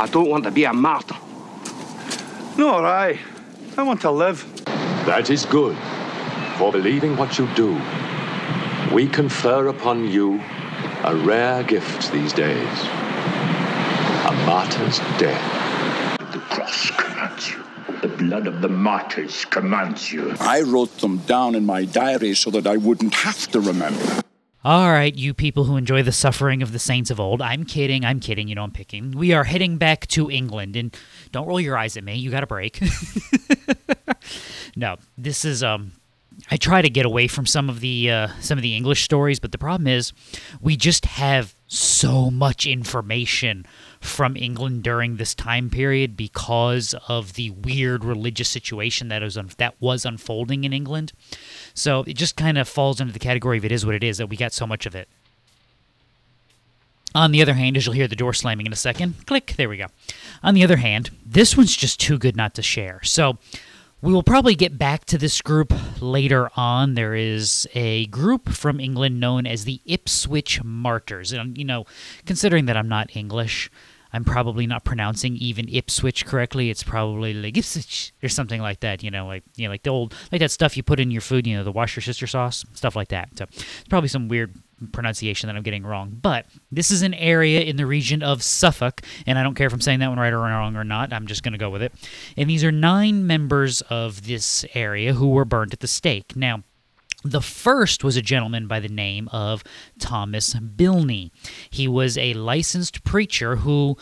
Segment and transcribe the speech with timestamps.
[0.00, 1.14] I don't want to be a martyr.
[2.56, 3.20] Nor I.
[3.76, 4.46] I want to live.
[5.04, 5.76] That is good.
[6.56, 7.78] For believing what you do,
[8.94, 10.40] we confer upon you
[11.04, 12.78] a rare gift these days
[14.24, 15.42] a martyr's death.
[16.32, 17.62] The cross commands you.
[18.00, 20.34] The blood of the martyrs commands you.
[20.40, 24.22] I wrote them down in my diary so that I wouldn't have to remember.
[24.62, 27.40] All right, you people who enjoy the suffering of the saints of old.
[27.40, 28.04] I'm kidding.
[28.04, 28.46] I'm kidding.
[28.46, 29.12] You know, I'm picking.
[29.12, 30.94] We are heading back to England, and
[31.32, 32.16] don't roll your eyes at me.
[32.16, 32.78] You got a break.
[34.76, 35.92] no, this is um.
[36.50, 39.40] I try to get away from some of the uh, some of the English stories,
[39.40, 40.12] but the problem is
[40.60, 43.64] we just have so much information
[44.00, 49.50] from England during this time period because of the weird religious situation that was un-
[49.56, 51.12] that was unfolding in England.
[51.74, 54.18] So it just kind of falls into the category of it is what it is
[54.18, 55.08] that we got so much of it.
[57.14, 59.68] On the other hand, as you'll hear the door slamming in a second, click, there
[59.68, 59.86] we go.
[60.42, 63.00] On the other hand, this one's just too good not to share.
[63.02, 63.36] So
[64.00, 66.94] we will probably get back to this group later on.
[66.94, 71.32] There is a group from England known as the Ipswich Martyrs.
[71.32, 71.84] And, you know,
[72.26, 73.70] considering that I'm not English,
[74.12, 76.70] I'm probably not pronouncing even Ipswich correctly.
[76.70, 79.02] It's probably like Ipswich or something like that.
[79.02, 81.20] You know, like you know, like the old like that stuff you put in your
[81.20, 81.46] food.
[81.46, 83.30] You know, the Worcestershire sauce, stuff like that.
[83.36, 84.54] So it's probably some weird
[84.92, 86.18] pronunciation that I'm getting wrong.
[86.20, 89.72] But this is an area in the region of Suffolk, and I don't care if
[89.72, 91.12] I'm saying that one right or wrong or not.
[91.12, 91.92] I'm just going to go with it.
[92.36, 96.36] And these are nine members of this area who were burned at the stake.
[96.36, 96.62] Now.
[97.22, 99.62] The first was a gentleman by the name of
[99.98, 101.30] Thomas Bilney.
[101.68, 103.98] He was a licensed preacher who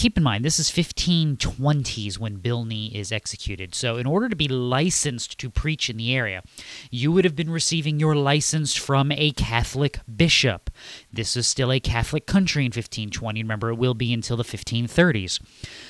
[0.00, 3.74] keep in mind this is 1520s when Bilney is executed.
[3.74, 6.42] So in order to be licensed to preach in the area,
[6.90, 10.70] you would have been receiving your license from a Catholic bishop.
[11.12, 13.42] This is still a Catholic country in 1520.
[13.42, 15.38] Remember, it will be until the 1530s.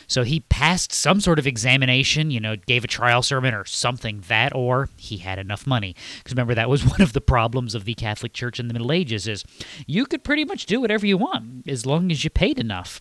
[0.08, 4.24] So he passed some sort of examination, you know, gave a trial sermon or something
[4.26, 5.94] that, or he had enough money.
[6.18, 8.90] Because remember, that was one of the problems of the Catholic Church in the Middle
[8.90, 9.44] Ages is
[9.86, 13.00] you could pretty much do whatever you want as long as you paid enough.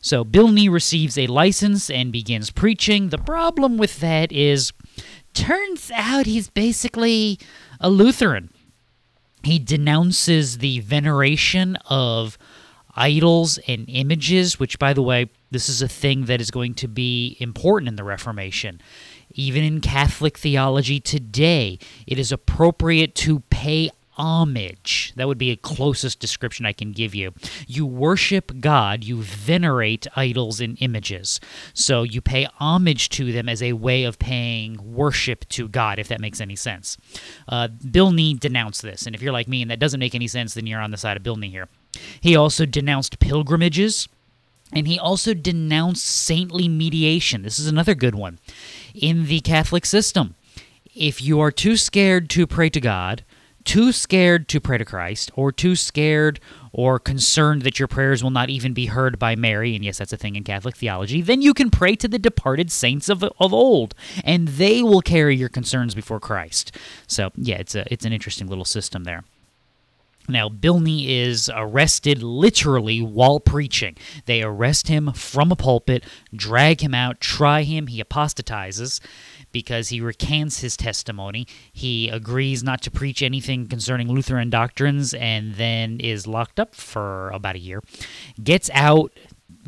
[0.00, 3.08] So Bilney receives a license and begins preaching.
[3.08, 4.72] The problem with that is,
[5.34, 7.38] turns out he's basically
[7.80, 8.50] a Lutheran.
[9.42, 12.38] He denounces the veneration of
[12.96, 16.88] idols and images, which, by the way, this is a thing that is going to
[16.88, 18.80] be important in the Reformation.
[19.34, 25.12] Even in Catholic theology today, it is appropriate to pay homage.
[25.16, 27.32] That would be a closest description I can give you.
[27.66, 31.40] You worship God, you venerate idols and images.
[31.72, 36.08] So you pay homage to them as a way of paying worship to God, if
[36.08, 36.96] that makes any sense.
[37.48, 40.54] Uh, Bilney denounced this, and if you're like me and that doesn't make any sense,
[40.54, 41.68] then you're on the side of Bilney here.
[42.20, 44.08] He also denounced pilgrimages.
[44.70, 47.40] And he also denounced saintly mediation.
[47.40, 48.38] This is another good one.
[48.94, 50.34] In the Catholic system,
[50.94, 53.24] if you are too scared to pray to God,
[53.68, 56.40] too scared to pray to Christ, or too scared
[56.72, 60.12] or concerned that your prayers will not even be heard by Mary, and yes, that's
[60.12, 63.52] a thing in Catholic theology, then you can pray to the departed saints of, of
[63.52, 66.74] old, and they will carry your concerns before Christ.
[67.06, 69.24] So, yeah, it's, a, it's an interesting little system there.
[70.28, 73.96] Now, Bilney is arrested literally while preaching.
[74.26, 77.86] They arrest him from a pulpit, drag him out, try him.
[77.86, 79.00] He apostatizes
[79.50, 81.46] because he recants his testimony.
[81.72, 87.30] He agrees not to preach anything concerning Lutheran doctrines and then is locked up for
[87.30, 87.82] about a year.
[88.42, 89.12] Gets out,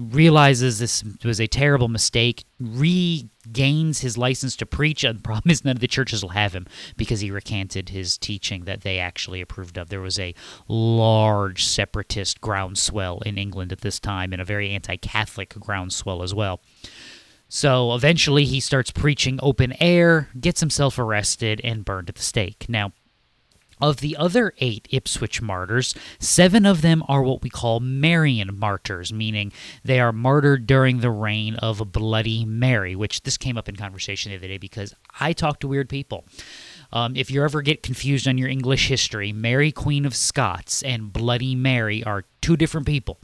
[0.00, 5.05] realizes this was a terrible mistake, regains his license to preach.
[5.05, 6.66] And the problem is, none of the churches will have him
[6.97, 9.89] because he recanted his teaching that they actually approved of.
[9.89, 10.34] There was a
[10.69, 16.34] large separatist groundswell in England at this time and a very anti Catholic groundswell as
[16.34, 16.60] well.
[17.49, 22.66] So eventually he starts preaching open air, gets himself arrested, and burned at the stake.
[22.69, 22.93] Now,
[23.80, 29.12] of the other eight Ipswich martyrs, seven of them are what we call Marian martyrs,
[29.12, 29.52] meaning
[29.84, 34.30] they are martyred during the reign of Bloody Mary, which this came up in conversation
[34.30, 36.24] the other day because I talk to weird people.
[36.92, 41.12] Um, if you ever get confused on your English history, Mary, Queen of Scots, and
[41.12, 43.18] Bloody Mary are two different people.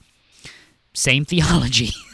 [0.93, 1.91] Same theology.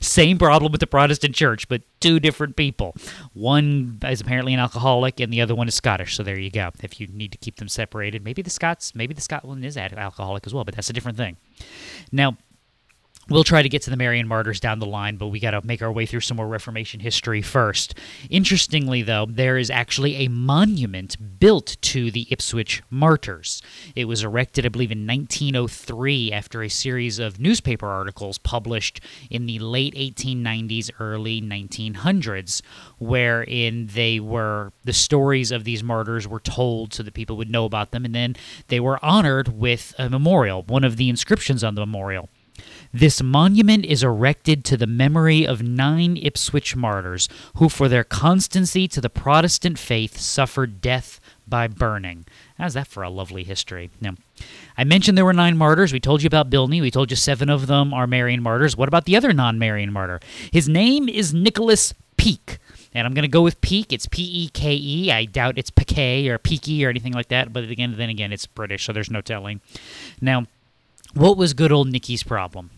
[0.00, 2.94] Same problem with the Protestant church, but two different people.
[3.32, 6.16] One is apparently an alcoholic, and the other one is Scottish.
[6.16, 6.70] So there you go.
[6.82, 10.46] If you need to keep them separated, maybe the Scots, maybe the Scotland is alcoholic
[10.46, 11.36] as well, but that's a different thing.
[12.12, 12.36] Now,
[13.28, 15.66] We'll try to get to the Marian martyrs down the line, but we got to
[15.66, 17.98] make our way through some more Reformation history first.
[18.30, 23.62] Interestingly, though, there is actually a monument built to the Ipswich martyrs.
[23.96, 29.46] It was erected, I believe, in 1903 after a series of newspaper articles published in
[29.46, 32.62] the late 1890s, early 1900s,
[32.98, 37.64] wherein they were the stories of these martyrs were told so that people would know
[37.64, 38.36] about them, and then
[38.68, 40.62] they were honored with a memorial.
[40.62, 42.28] One of the inscriptions on the memorial
[42.98, 48.88] this monument is erected to the memory of nine Ipswich martyrs who, for their constancy
[48.88, 52.24] to the Protestant faith, suffered death by burning.
[52.56, 53.90] How's that for a lovely history?
[54.00, 54.14] Now,
[54.78, 55.92] I mentioned there were nine martyrs.
[55.92, 56.80] We told you about Bilney.
[56.80, 58.76] We told you seven of them are Marian martyrs.
[58.76, 60.20] What about the other non Marian martyr?
[60.50, 62.58] His name is Nicholas Peke.
[62.94, 63.92] And I'm going to go with Peke.
[63.92, 65.12] It's P E K E.
[65.12, 67.52] I doubt it's Piquet or Peaky or anything like that.
[67.52, 69.60] But again, then again, it's British, so there's no telling.
[70.22, 70.46] Now,
[71.12, 72.70] what was good old Nicky's problem?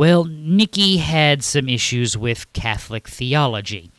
[0.00, 3.90] Well, Nicky had some issues with Catholic theology.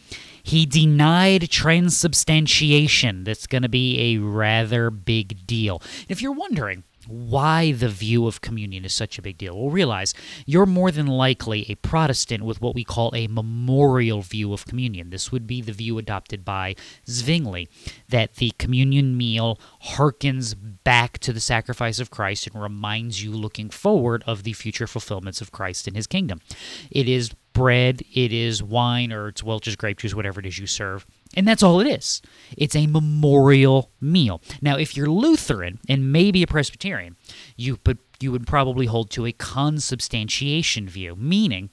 [0.42, 3.24] He denied transubstantiation.
[3.24, 5.80] That's going to be a rather big deal.
[6.10, 9.58] If you're wondering, why the view of communion is such a big deal.
[9.58, 10.14] Well, realize
[10.46, 15.10] you're more than likely a Protestant with what we call a memorial view of communion.
[15.10, 16.76] This would be the view adopted by
[17.10, 17.68] Zwingli
[18.10, 23.70] that the communion meal harkens back to the sacrifice of Christ and reminds you looking
[23.70, 26.42] forward of the future fulfillments of Christ in his kingdom.
[26.90, 30.68] It is bread, it is wine, or it's Welch's grape juice, whatever it is you
[30.68, 31.06] serve.
[31.36, 32.22] And that's all it is.
[32.58, 34.42] It's a memorial meal.
[34.62, 37.16] Now, if you're Lutheran and maybe a Presbyterian,
[37.56, 41.70] you but you would probably hold to a consubstantiation view, meaning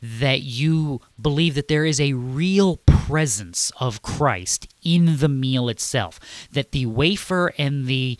[0.00, 6.20] that you believe that there is a real presence of Christ in the meal itself,
[6.52, 8.18] that the wafer and the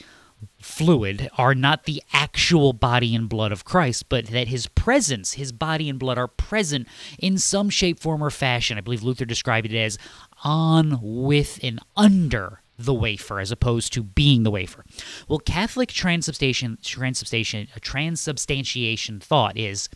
[0.60, 5.52] fluid are not the actual body and blood of Christ, but that his presence, his
[5.52, 6.88] body and blood are present
[7.18, 8.78] in some shape, form, or fashion.
[8.78, 9.98] I believe Luther described it as
[10.42, 14.84] on, with, and under the wafer as opposed to being the wafer.
[15.28, 19.88] Well, Catholic transubstantiation, transubstantiation, uh, transubstantiation thought is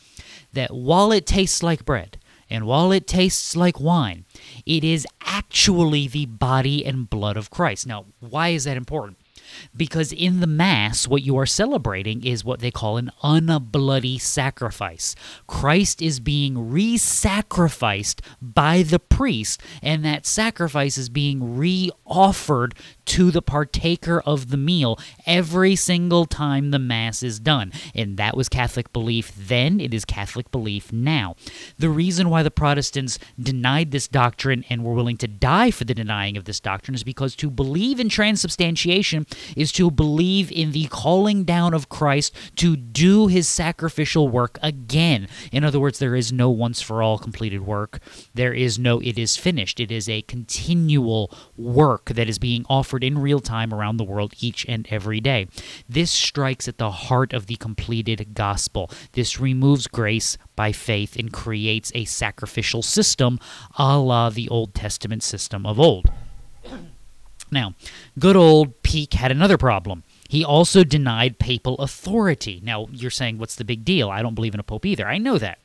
[0.52, 2.18] that while it tastes like bread,
[2.50, 4.24] and while it tastes like wine,
[4.64, 7.86] it is actually the body and blood of Christ.
[7.86, 9.18] Now, why is that important?
[9.76, 15.14] Because in the Mass, what you are celebrating is what they call an unbloody sacrifice.
[15.46, 22.74] Christ is being re sacrificed by the priest, and that sacrifice is being re offered
[23.08, 27.72] to the partaker of the meal every single time the Mass is done.
[27.94, 31.34] And that was Catholic belief then, it is Catholic belief now.
[31.78, 35.94] The reason why the Protestants denied this doctrine and were willing to die for the
[35.94, 39.26] denying of this doctrine is because to believe in transubstantiation
[39.56, 45.28] is to believe in the calling down of Christ to do his sacrificial work again.
[45.50, 48.00] In other words, there is no once for all completed work.
[48.34, 49.80] There is no it is finished.
[49.80, 54.34] It is a continual work that is being offered in real time around the world
[54.40, 55.48] each and every day.
[55.88, 58.90] This strikes at the heart of the completed gospel.
[59.12, 63.38] This removes grace by faith and creates a sacrificial system
[63.76, 66.10] a la the Old Testament system of old.
[67.50, 67.72] Now,
[68.18, 70.02] good old Peke had another problem.
[70.28, 72.60] He also denied papal authority.
[72.62, 74.10] Now, you're saying, what's the big deal?
[74.10, 75.08] I don't believe in a pope either.
[75.08, 75.58] I know that.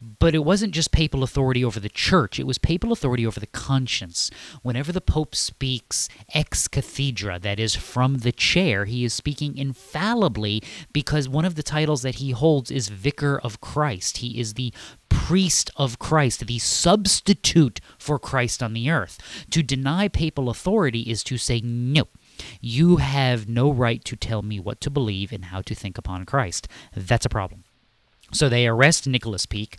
[0.00, 3.46] But it wasn't just papal authority over the church, it was papal authority over the
[3.46, 4.30] conscience.
[4.62, 10.62] Whenever the Pope speaks ex cathedra, that is, from the chair, he is speaking infallibly
[10.92, 14.18] because one of the titles that he holds is Vicar of Christ.
[14.18, 14.72] He is the
[15.08, 19.18] priest of Christ, the substitute for Christ on the earth.
[19.50, 22.04] To deny papal authority is to say, no,
[22.60, 26.24] you have no right to tell me what to believe and how to think upon
[26.24, 26.68] Christ.
[26.94, 27.64] That's a problem.
[28.32, 29.76] So they arrest Nicholas Peke.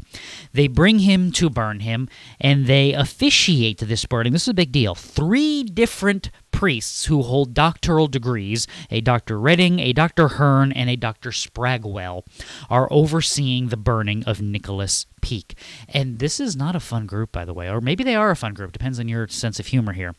[0.54, 2.10] They bring him to burn him,
[2.42, 4.34] and they officiate this burning.
[4.34, 4.96] This is a big deal.
[4.96, 9.40] Three different priests who hold doctoral degrees, a Dr.
[9.40, 10.30] Redding, a Dr.
[10.30, 11.30] Hearn, and a Dr.
[11.30, 12.24] Spragwell,
[12.70, 15.54] are overseeing the burning of Nicholas Peke.
[15.88, 18.36] And this is not a fun group, by the way, or maybe they are a
[18.36, 20.16] fun group, depends on your sense of humor here.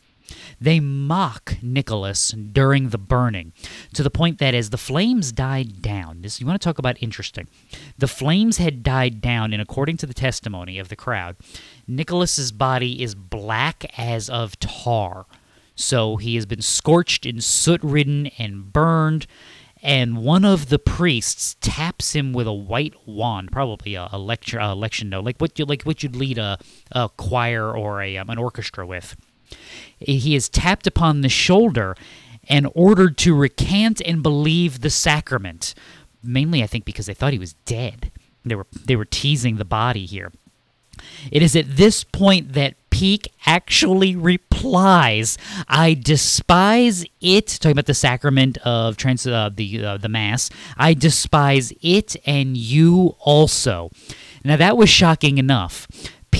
[0.61, 3.53] They mock Nicholas during the burning
[3.95, 7.03] to the point that as the flames died down, this you want to talk about
[7.03, 7.49] interesting.
[7.99, 11.37] The flames had died down, and according to the testimony of the crowd,
[11.87, 15.27] Nicholas's body is black as of tar.
[15.75, 19.27] So he has been scorched and soot ridden and burned.
[19.83, 24.59] And one of the priests taps him with a white wand, probably a, a lecture,
[24.59, 26.59] a election note, like what you like what you'd lead a,
[26.93, 29.17] a choir or a um, an orchestra with
[29.99, 31.97] he is tapped upon the shoulder
[32.49, 35.75] and ordered to recant and believe the sacrament.
[36.23, 38.11] mainly I think because they thought he was dead.
[38.45, 40.33] They were they were teasing the body here.
[41.30, 45.38] It is at this point that Peke actually replies,
[45.69, 50.50] "I despise it." Talking about the sacrament of trans, uh, the uh, the mass.
[50.76, 53.90] I despise it, and you also.
[54.45, 55.87] Now that was shocking enough.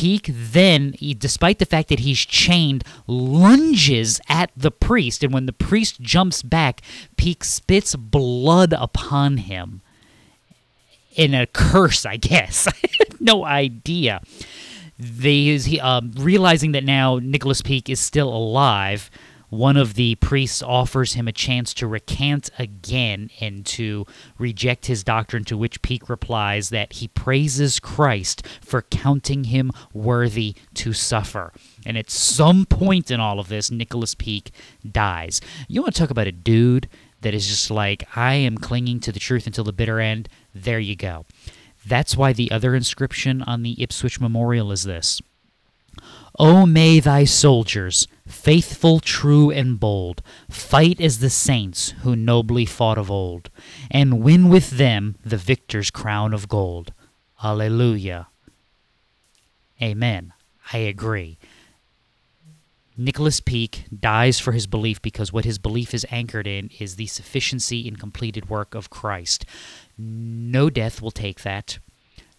[0.01, 5.45] Peke then, he- despite the fact that he's chained, lunges at the priest, and when
[5.45, 6.81] the priest jumps back,
[7.19, 9.83] Peke spits blood upon him
[11.15, 12.67] in a curse, I guess.
[13.23, 14.23] No idea.
[14.99, 19.11] They, he, um, realizing that now Nicholas Peke is still alive,
[19.51, 24.07] one of the priests offers him a chance to recant again and to
[24.39, 30.55] reject his doctrine, to which Peke replies that he praises Christ for counting him worthy
[30.75, 31.53] to suffer.
[31.85, 34.51] And at some point in all of this, Nicholas Peke
[34.91, 35.41] dies.
[35.69, 36.89] You want to talk about a dude
[37.21, 40.29] that is just like, I am clinging to the truth until the bitter end?
[40.55, 41.27] There you go.
[41.87, 45.21] That's why the other inscription on the Ipswich Memorial is this
[46.39, 52.99] O may thy soldiers, faithful, true, and bold, fight as the saints who nobly fought
[52.99, 53.51] of old,
[53.91, 56.93] and win with them the victor's crown of gold.
[57.43, 58.29] Alleluia.
[59.83, 60.33] Amen.
[60.73, 61.39] I agree.
[62.97, 67.07] Nicholas Peke dies for his belief because what his belief is anchored in is the
[67.07, 69.47] sufficiency and completed work of Christ.
[69.97, 71.79] No death will take that.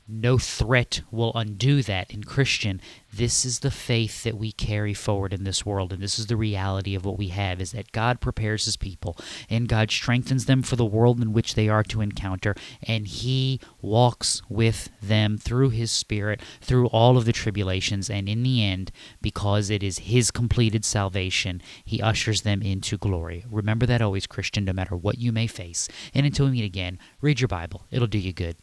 [0.07, 2.81] No threat will undo that in Christian.
[3.13, 6.35] This is the faith that we carry forward in this world, and this is the
[6.35, 9.15] reality of what we have is that God prepares his people
[9.49, 13.59] and God strengthens them for the world in which they are to encounter, and he
[13.81, 18.91] walks with them through his spirit, through all of the tribulations, and in the end,
[19.21, 23.45] because it is his completed salvation, he ushers them into glory.
[23.49, 25.87] Remember that always, Christian, no matter what you may face.
[26.13, 27.85] And until we meet again, read your Bible.
[27.91, 28.57] It'll do you good.